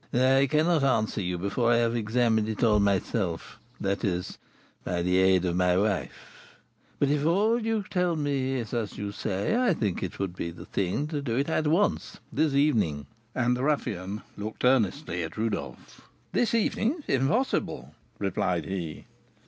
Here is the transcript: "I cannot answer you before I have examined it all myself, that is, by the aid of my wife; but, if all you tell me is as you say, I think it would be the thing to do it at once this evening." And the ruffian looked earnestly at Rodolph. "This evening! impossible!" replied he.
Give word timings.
"I 0.11 0.47
cannot 0.49 0.83
answer 0.83 1.21
you 1.21 1.37
before 1.37 1.71
I 1.71 1.75
have 1.77 1.95
examined 1.95 2.49
it 2.49 2.63
all 2.63 2.79
myself, 2.79 3.59
that 3.79 4.03
is, 4.03 4.39
by 4.83 5.03
the 5.03 5.17
aid 5.17 5.45
of 5.45 5.55
my 5.55 5.77
wife; 5.77 6.55
but, 6.97 7.11
if 7.11 7.23
all 7.23 7.61
you 7.61 7.83
tell 7.87 8.15
me 8.15 8.53
is 8.55 8.73
as 8.73 8.97
you 8.97 9.11
say, 9.11 9.55
I 9.55 9.75
think 9.75 10.01
it 10.01 10.17
would 10.17 10.35
be 10.35 10.49
the 10.49 10.65
thing 10.65 11.05
to 11.09 11.21
do 11.21 11.35
it 11.37 11.49
at 11.51 11.67
once 11.67 12.19
this 12.33 12.55
evening." 12.55 13.05
And 13.35 13.55
the 13.55 13.61
ruffian 13.61 14.23
looked 14.37 14.65
earnestly 14.65 15.21
at 15.21 15.37
Rodolph. 15.37 16.09
"This 16.31 16.55
evening! 16.55 17.03
impossible!" 17.07 17.93
replied 18.17 18.65
he. 18.65 19.05